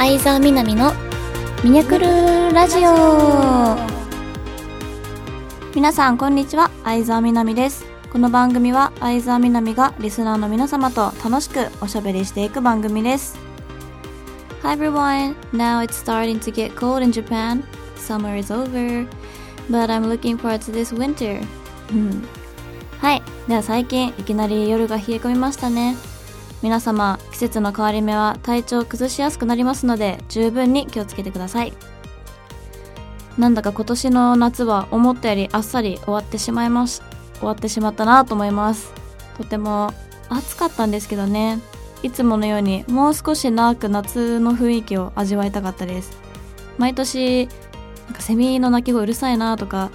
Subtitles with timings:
[0.00, 0.94] 相沢みなみの
[1.62, 2.06] ミニャクル
[2.54, 3.76] ラジオ。
[5.74, 6.70] 皆さんこんにちは。
[6.84, 7.84] 相沢みなみです。
[8.10, 13.38] この番組は相沢みなみがリスナーの皆様と楽しくおしゃべりしていく番組です。
[14.62, 17.62] Hi everyone, now it's starting to get cold in Japan.
[17.96, 19.06] Summer is over.
[19.68, 21.46] But I'm looking forward to this winter.
[21.92, 22.24] うん
[23.00, 23.22] はい。
[23.46, 25.94] では最近いきなり夜が冷え込みましたね
[26.62, 31.72] 皆様季節の変わり目は体調を崩しやすくなりますので十分に気をつけてください。
[33.38, 37.02] なんだか今年の夏は思ったよりあっさり終わってしまいます
[37.38, 38.92] 終わってしまったなと思います。
[39.38, 39.94] とても
[40.28, 41.60] 暑かったんですけどね。
[42.02, 46.12] いつものようにもう少し長く夏の雰囲気を味わいたかったです。
[46.76, 47.46] 毎年
[48.06, 49.90] なんかセミの鳴き声うるさいなとか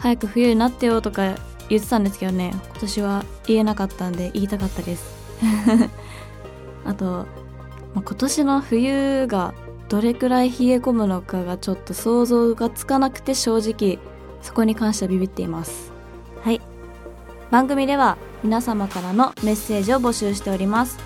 [0.00, 1.34] 早く冬になってよとか
[1.68, 2.52] 言ってたんですけどね。
[2.52, 5.17] 今年は言えなかったんで言いたかったです。
[6.84, 7.04] あと、
[7.94, 9.54] まあ、今年の冬が
[9.88, 13.98] どれくらい冷え込むのかがちょっと想像がつかなくて正直
[14.42, 15.92] そこに関してはビビっています。
[16.42, 16.60] はい。
[17.50, 20.98] 番組では皆様からのメッセージを募集しております。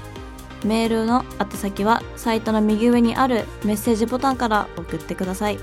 [0.65, 5.59] メールの宛先はサイトの右上にあるメッセージボタンから送ってください。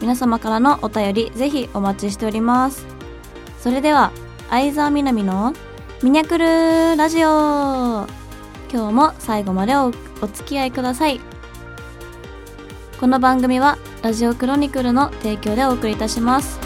[0.00, 2.86] 皆様からのお便りぜひお待ちしております。
[3.58, 4.12] それでは
[4.50, 5.54] 相沢みなみの
[6.04, 7.28] ミニャクルラジオ。
[7.28, 8.06] 今
[8.70, 11.18] 日も最後までおお付き合いください。
[13.00, 16.60] この番組はラジオクロニクルの提供でお送りいたします。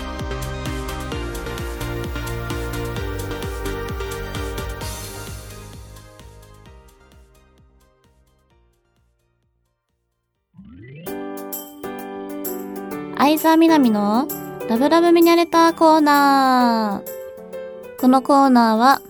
[13.16, 14.26] 相沢みなみの
[14.68, 18.00] ラブラブミニャレターコーナー。
[18.00, 19.00] このコーナーは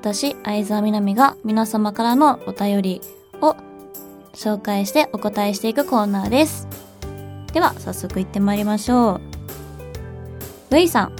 [0.00, 3.00] 私、相沢みなみが皆様からのお便り
[3.42, 3.54] を
[4.32, 6.66] 紹介してお答えしていくコーナーです。
[7.52, 9.20] では、早速行ってまいりましょ
[10.70, 10.74] う。
[10.74, 11.12] V さん。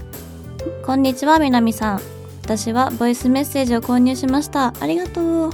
[0.86, 2.00] こんにちは、みなみさん。
[2.42, 4.72] 私はボイスメッセージを購入しました。
[4.80, 5.50] ありがとう。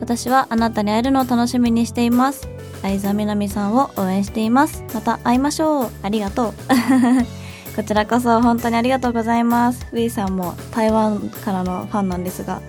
[0.00, 2.48] 私はあなたに会えるのを楽しみにしています。
[2.80, 4.84] 相沢みなみさんを応援しています。
[4.94, 5.90] また会いましょう。
[6.02, 6.54] ありがとう。
[7.76, 9.86] こちらこそ本当にありがとうございます。
[9.92, 12.60] ウィーさんも台湾からのファンなんですが、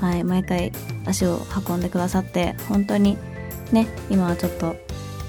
[0.00, 0.72] はい、毎回
[1.06, 3.18] 足を運んでくださって、本当に
[3.70, 4.76] ね、今はちょっと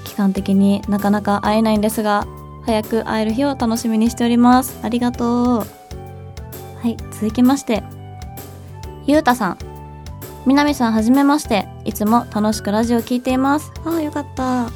[0.06, 2.26] 期間的になかなか会えないんですが、
[2.66, 4.80] 早く会える日を楽しみにしております。
[4.82, 5.58] ありがとう。
[5.58, 5.66] は
[6.86, 7.84] い、続きまして、
[9.06, 9.58] ゆうたさん。
[10.46, 11.68] みなみさんはじめまして。
[11.86, 13.72] いつも楽しくラジオを聞いています。
[13.86, 14.70] ああ、よかった。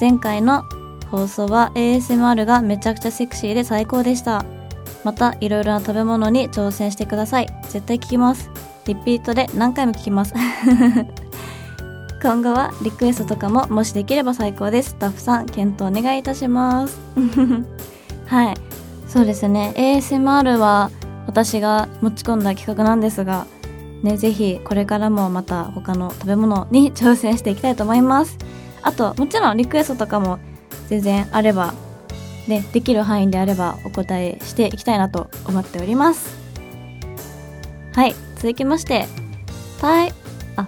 [0.00, 0.64] 前回の
[1.10, 4.44] 放送は ASMR がめちゃくちゃセクシーで最高でした。
[5.04, 7.46] また、いろいろな食べ物に挑戦してください。
[7.68, 8.50] 絶対聞きます。
[8.86, 10.34] リピートで何回も聞きます。
[12.22, 14.90] 今後はリクエストとかももしできれば最高です。
[14.90, 16.98] スタッフさん、検討お願いいたします。
[18.26, 18.54] はい。
[19.08, 19.72] そうですね。
[19.76, 20.90] ASMR は
[21.26, 23.46] 私が持ち込んだ企画なんですが、
[24.02, 28.38] ね、ぜひこれからもまた他の食べ物に挑戦していきたいと思います。
[28.82, 30.38] あと、もちろんリクエストとかも
[30.90, 31.72] 全然あれば、
[32.48, 36.36] ね、できる範囲であればお答えしていきたいなと思っております。
[37.94, 39.06] はい、続きまして、
[39.80, 40.12] タイ、
[40.56, 40.66] あ、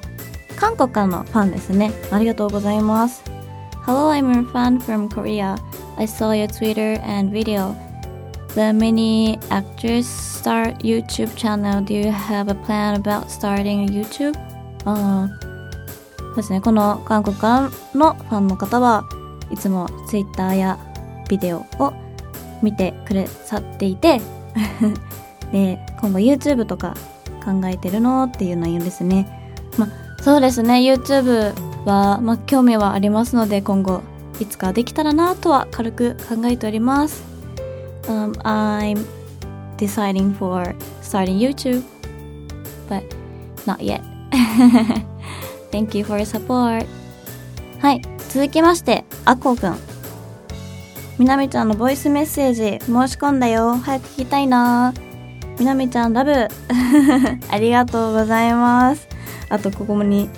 [0.56, 1.92] 韓国からのファンですね。
[2.12, 3.24] ありがとうございます。
[3.84, 5.56] Hello, I'm a fan from Korea.
[5.96, 7.74] I saw your Twitter and video.
[8.54, 11.84] The many actors start YouTube channel.
[11.84, 14.38] Do you have a plan about starting a YouTube?
[14.84, 15.52] あー
[16.18, 16.60] そうですね。
[16.60, 19.04] この韓国からのファンの方は
[19.50, 20.78] いつも Twitter や
[21.30, 21.94] ビデオを
[22.62, 24.20] 見てくれさっていて
[25.50, 26.94] で、今後 YouTube とか
[27.42, 29.26] 考えてるのっていう内容ですね。
[29.78, 30.74] まあ、そうですね。
[30.74, 31.54] YouTube
[31.86, 34.02] は、まあ、興味はありますので、今後
[34.38, 37.22] いつかできたらなとは軽く考えております。
[38.08, 39.04] Um, I'm
[39.78, 41.82] deciding for starting YouTube,
[42.88, 43.02] but
[43.66, 44.02] not yet.
[45.72, 46.86] Thank you for your support.
[47.80, 48.02] はい。
[48.28, 49.91] 続きまして、あこくん。
[51.22, 53.76] みなみちゃんのボイスメッセージ申し込んだよ。
[53.76, 54.92] 早く聞きたいな
[55.56, 56.32] みなみちゃんラブ。
[57.48, 59.06] ありがとうございます。
[59.48, 60.28] あと、ここに、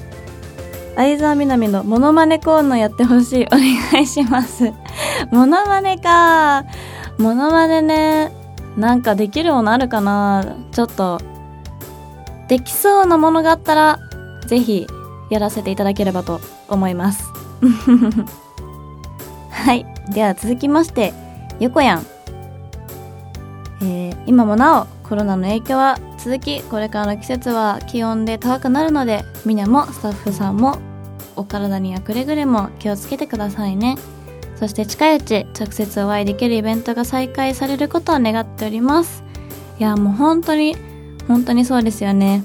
[0.95, 3.47] 相沢みなみのモノマネコーナーやってほしい。
[3.47, 4.75] お願いします。
[5.33, 6.67] モノマネか
[7.17, 8.31] モノマネね。
[8.77, 11.19] なんかできるものあるかなちょっと、
[12.49, 13.99] できそうなものがあったら、
[14.49, 14.87] ぜひ、
[15.31, 17.25] やらせていただければと思います。
[19.65, 19.87] はい。
[20.11, 21.15] では続きまして、
[21.59, 22.07] 横やん。
[23.81, 30.77] えー、今もなおコロナの影響は続き、これからの季節は気温で高くなるので、みなもスタッフさんも
[31.35, 33.97] お体にはくれぐれも気をつけてくださいね。
[34.57, 39.25] そして近いうち直接お会いできるイベントが再開されることを願っております。
[39.79, 40.77] いや、もう本当に、
[41.27, 42.45] 本当にそうですよね。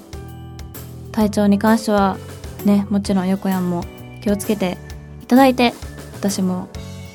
[1.11, 2.15] 体調に関しては、
[2.63, 3.83] ね、もちろん横山も
[4.23, 4.77] 気をつけて
[5.21, 5.73] いただいて、
[6.15, 6.69] 私も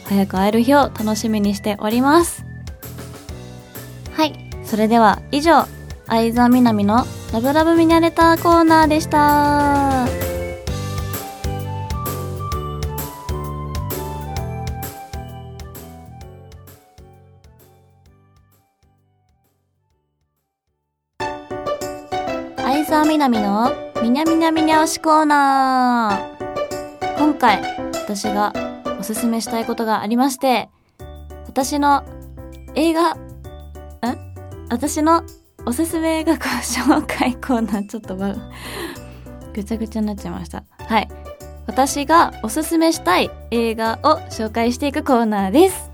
[0.06, 2.45] 早く会える日を楽しみにしております。
[4.12, 4.35] はい、
[4.65, 5.65] それでは以上、
[6.06, 10.06] 相沢みなみのラブラブミニャレターコーナーでした。
[22.56, 23.73] 相沢みなみの
[24.03, 27.19] みにゃみにゃみにゃ推しコーナー。
[27.19, 27.62] 今回、
[27.95, 28.53] 私が
[29.05, 30.71] おすすめしたいことがありまして、
[31.47, 32.05] 私の
[32.75, 33.19] 映画、ん
[34.71, 35.25] 私の
[35.67, 40.65] おすすめ映画ご紹介コーナー、ちょっとぐちゃぐちゃになっちゃいました。
[40.79, 41.09] はい。
[41.67, 45.91] 私がおすすめしたい映画を紹介していくコーナーです。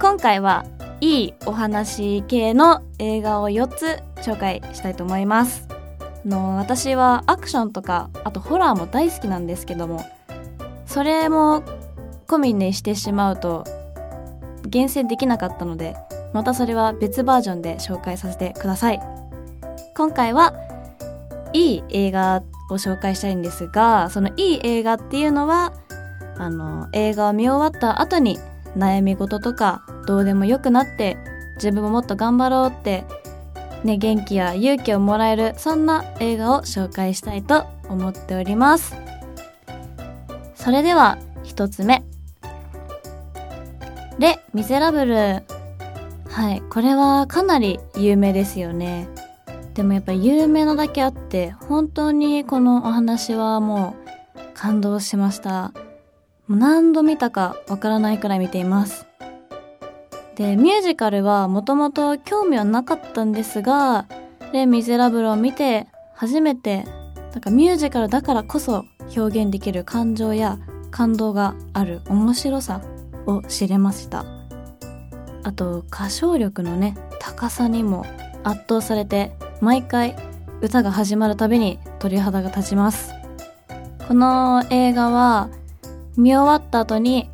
[0.00, 0.66] 今回は
[1.00, 5.68] いいお話系の映画を4つ紹介したいと思います。
[6.24, 10.04] あの私はアクションとかあとホラーも大好きなんですけども
[10.90, 11.62] それも
[12.26, 13.64] 込みにしてしまうと
[14.66, 15.94] 厳選できなかったので
[16.32, 19.00] またそれは別バージョンで紹介させてください。
[19.96, 20.52] 今回は
[21.52, 25.72] いい映画を紹介したいんですがそのいい映画っていうのは
[26.36, 28.38] あの映画を見終わった後に
[28.76, 31.16] 悩み事とかどうでもよくなって
[31.56, 33.04] 自分ももっと頑張ろうって
[33.84, 39.09] ね元気や勇気をもらえるそんな映画を紹介したいと思っております。
[40.62, 42.04] それでは一つ目
[44.18, 45.42] レ・ミゼラブル
[46.28, 49.08] はい、これはかなり有名ですよね。
[49.74, 53.96] でもやっぱ有名なだけあって、本当にこのお話はも
[54.36, 55.72] う感動しました。
[56.46, 59.06] もう何度見たかわからないくらい見ています。
[60.36, 64.06] で、ミュージカルはもともと興味はなかったんですが、
[64.52, 66.84] レ・ミゼラブルを見て初めて、
[67.32, 68.84] なんかミュージカルだからこそ
[69.16, 70.58] 表現できる感情や
[70.90, 72.82] 感動がある面白さ
[73.26, 74.40] を知れました。
[75.42, 78.04] あと歌唱力のね高さにも
[78.44, 80.16] 圧倒されて毎回
[80.60, 83.12] 歌が始まるたびに鳥肌が立ちます
[84.06, 85.50] この映画は
[86.16, 87.30] 見終わった後に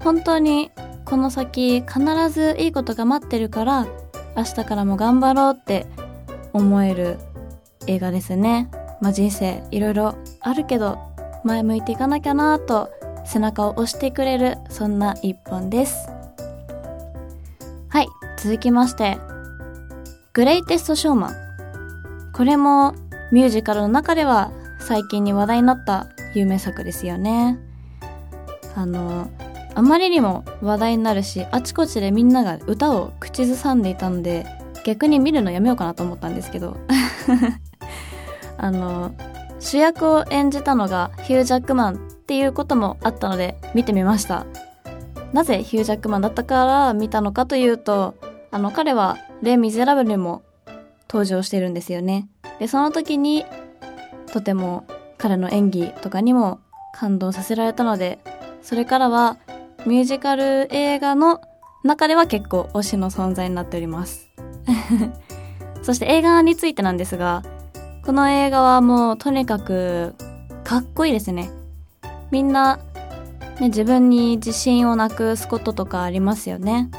[0.00, 0.70] 本当に
[1.04, 3.86] この先必ずいいことが待ってるから
[4.36, 5.86] 明日からも頑張ろうって
[6.52, 7.18] 思える
[7.86, 8.70] 映画ですね。
[9.00, 10.98] まあ、人生いろいろあるけど
[11.44, 12.90] 前向いていかなきゃなと
[13.24, 16.08] 背中を押してくれるそんな一本です。
[17.88, 18.06] はい、
[18.38, 19.18] 続きまして、
[20.32, 21.34] グレイテストショーマン。
[22.32, 22.94] これも
[23.32, 27.58] ミュージカルの中では最近に話題になった有名作ですよね。
[28.74, 29.28] あの、
[29.74, 34.46] あまりにも話題になるし、あちこちでみんなが歌を口ずさんでいたので、
[34.84, 36.76] 逆に見るのやめようかなと思ったんですけど。
[38.56, 39.12] あの、
[39.60, 44.46] 主役を演じたのがヒュージャックマンっていうこともあったので見てみました。
[45.32, 48.14] なぜヒュージャックマンだったから見たのかというと、
[48.50, 50.42] あの彼はレ・ミゼラブルにも
[51.08, 52.28] 登場してるんですよね。
[52.58, 53.44] で、その時に
[54.32, 54.84] とても
[55.16, 56.60] 彼の演技とかにも
[56.92, 58.18] 感動させられたので、
[58.62, 59.38] それからは
[59.86, 61.40] ミュージカル映画の
[61.84, 64.28] 中では結構推しの存在になっております。
[65.82, 67.42] そして映画についてなんですが、
[68.08, 70.14] この映画はもうとにかく
[70.64, 71.50] かっこいいですね。
[72.30, 72.78] みんな
[73.60, 76.90] ね、自分に自信をなくすこととかありますよね。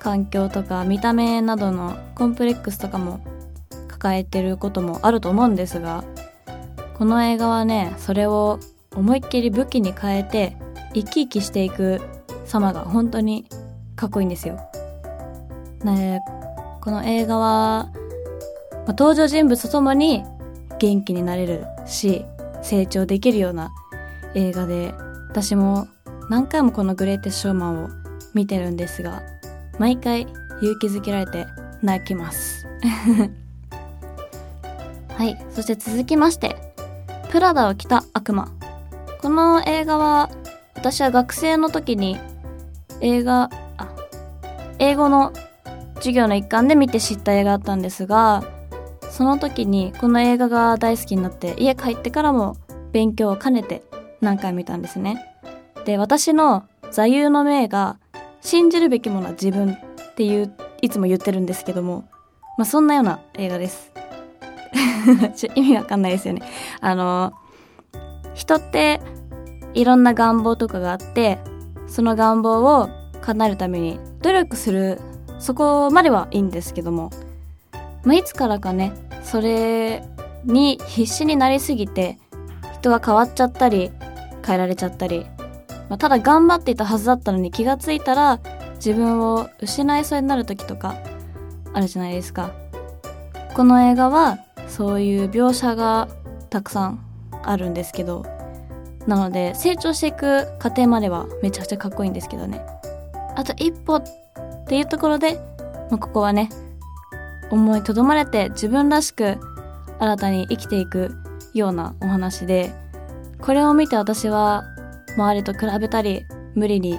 [0.00, 3.20] 環境とか見た目などのコンプレックスとかも
[3.86, 6.02] 抱えてることもあると思うんですが、
[6.94, 8.58] この映画はね、それを
[8.96, 10.56] 思いっきり武器に変えて
[10.92, 12.00] 生き生きしていく
[12.46, 13.46] 様が本当に
[13.94, 14.58] かっこいいんですよ。
[15.84, 16.20] ね、
[16.80, 17.90] この映画は、
[18.88, 20.24] ま登場人物とともに
[20.78, 22.24] 元気になれるし、
[22.62, 23.70] 成長できるような
[24.34, 24.94] 映画で、
[25.28, 25.88] 私も
[26.28, 27.88] 何回もこのグレーテスショーマンを
[28.34, 29.22] 見てるんですが、
[29.78, 30.22] 毎回
[30.60, 31.46] 勇気づけられて
[31.82, 32.66] 泣きます。
[35.16, 35.38] はい。
[35.50, 36.56] そして続きまして、
[37.30, 38.48] プラダを着た悪魔。
[39.20, 40.30] この映画は、
[40.76, 42.18] 私は学生の時に
[43.00, 43.88] 映画、あ、
[44.78, 45.32] 英語の
[45.96, 48.44] 授業の一環で見て知った映画だったんですが、
[49.18, 52.56] その時にこの映画が大好きになって家帰ってからも
[52.92, 53.82] 勉強を兼ねて
[54.20, 55.34] 何回見たんですね。
[55.84, 57.98] で、私の座右の銘が、
[58.40, 62.08] 信じるべきものは自分っていう、いつも言ってるんですけども、
[62.58, 63.90] まあ、そんなような映画です。
[65.56, 66.42] 意味わかんないですよね。
[66.80, 67.32] あの、
[68.34, 69.00] 人って
[69.74, 71.38] いろんな願望とかがあって
[71.88, 72.88] その願望を
[73.20, 75.00] 叶えるために努力する
[75.40, 77.10] そこまではいいんですけども、
[78.08, 80.02] まあ、いつからかねそれ
[80.46, 82.18] に必死になりすぎて
[82.78, 83.90] 人が変わっちゃったり
[84.42, 85.26] 変えられちゃったり、
[85.90, 88.40] まあ、ただ頑張っていたはずだったのに気がついたら
[88.76, 90.96] 自分を失いそうになる時とか
[91.74, 92.52] あるじゃないですか。
[93.54, 94.38] この映画は
[94.68, 96.08] そういう描写が
[96.48, 97.04] たくさん
[97.42, 98.24] あるんですけど
[99.06, 102.64] なので成長していく過程まではめちゃくちゃかっこいいんですけどね。
[103.36, 104.02] あと一歩っ
[104.66, 105.34] ていうところで、
[105.90, 106.48] まあ、ここはね
[107.50, 109.38] 思いとどまれて自分らしく
[109.98, 111.16] 新たに生きていく
[111.54, 112.72] ようなお話で
[113.40, 114.64] これを見て私は
[115.16, 116.98] 周りと比べたり無理に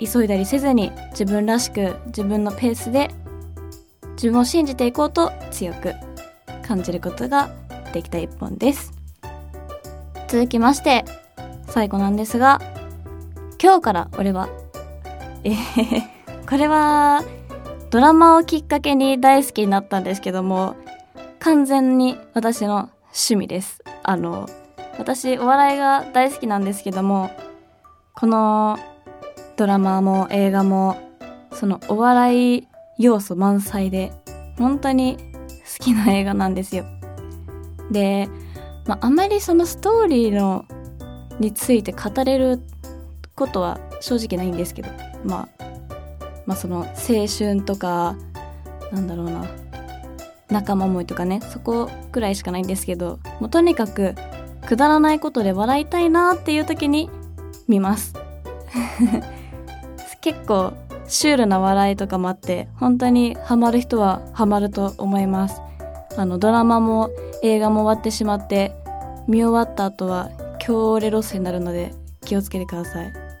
[0.00, 3.10] 急いだりせずに自分らしく自分のペースで
[4.12, 5.94] 自分を信じていこうと強く
[6.66, 7.50] 感じることが
[7.92, 8.92] できた一本です。
[10.28, 11.04] 続きまして
[11.66, 12.60] 最後なんですが
[13.60, 14.48] 今日から俺は
[15.42, 17.24] えー、これは
[17.90, 20.76] ドラマをきっかけに大好きになったんですけども
[21.40, 23.82] 完全に私の趣味です。
[24.04, 24.48] あの
[24.98, 27.30] 私お笑いが大好きなんですけども
[28.14, 28.78] この
[29.56, 30.96] ドラマも映画も
[31.52, 32.68] そのお笑い
[32.98, 34.12] 要素満載で
[34.56, 35.16] 本当に
[35.78, 36.84] 好きな映画なんですよ。
[37.90, 38.28] で、
[38.86, 40.64] まあ、まりそのストーリーの
[41.40, 42.60] について語れる
[43.34, 44.90] ことは正直ないんですけど、
[45.24, 45.64] まあ、
[46.46, 48.16] まあその青春とか
[48.92, 49.44] なんだろうな
[50.48, 54.14] 仲間思いとかねそこくらいしかないんですけどもうとにかく
[54.66, 57.10] くだらないことで笑いたいなっていう時に
[57.66, 58.14] 見ます。
[60.20, 60.74] 結構
[61.06, 65.60] シュールな笑いとかもあって本当にハマる人はハマると思います。
[66.16, 67.10] あのドラマも
[67.42, 68.72] 映画も終わってしまって
[69.26, 71.94] 見終わった後は強烈ロスになるので
[72.24, 73.12] 気をつけてください。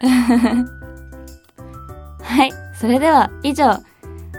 [2.22, 2.59] はい。
[2.80, 3.74] それでは以上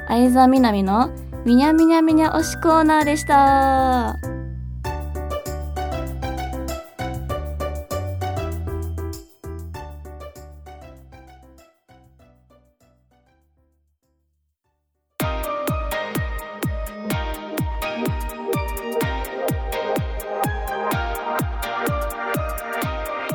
[0.07, 1.11] 相沢みなみの
[1.45, 4.17] みにゃみにゃみにゃ推しコーナーでした。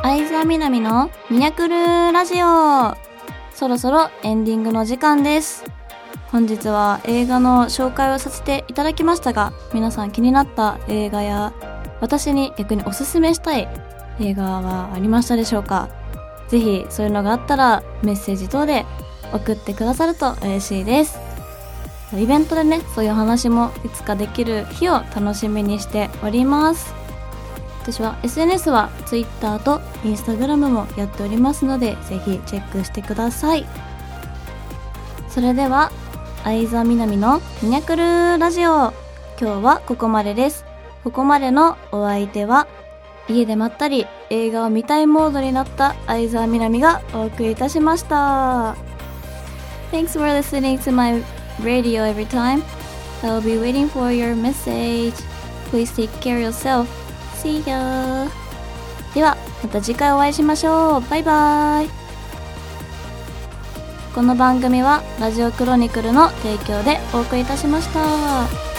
[0.03, 3.06] 相沢みなみのミニャクルラジオ。
[3.57, 5.65] そろそろエンディングの時間です。
[6.31, 11.55] 本日は映画の紹介をさせていただきましたが皆さん気になった映画や
[12.03, 13.67] 私に逆におすすめしたい
[14.21, 15.89] 映画はありましたでしょうか？
[16.49, 18.85] ぜひそういうのがあったらメッセージ等で
[19.33, 21.19] 送ってくださると嬉しいです。
[22.15, 26.95] イベントでねそういう話もいつかできる日を楽しみにしております。
[27.87, 33.65] 私は SNS は Twitter と Instagram もやっておりますのでぜひチェックしてください
[35.29, 35.93] それでは
[36.43, 38.93] 相沢みなみのミニャクルラジオ
[39.41, 40.65] 今日はここまでです
[41.05, 42.67] ここまでのお相手は
[43.29, 48.75] 家でまったり映画を見たいモードになった相沢みなみがお送りいたしました
[49.93, 51.23] Thanks for listening to my
[51.63, 52.65] radio every time
[53.23, 55.15] I'll be waiting for your message
[55.71, 57.06] Please take care of yourself
[57.43, 58.29] See ya!
[59.15, 61.91] では、また次回お会いしましょうバイバーイ
[64.15, 68.76] この番組はラジオクロニクルの提供でお送りいたしました。